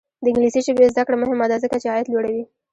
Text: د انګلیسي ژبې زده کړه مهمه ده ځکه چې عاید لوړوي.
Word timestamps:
د 0.23 0.25
انګلیسي 0.29 0.61
ژبې 0.67 0.91
زده 0.93 1.03
کړه 1.07 1.17
مهمه 1.23 1.45
ده 1.51 1.57
ځکه 1.63 1.75
چې 1.81 1.87
عاید 1.91 2.07
لوړوي. 2.09 2.43